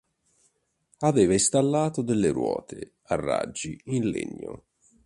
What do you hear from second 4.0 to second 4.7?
legno.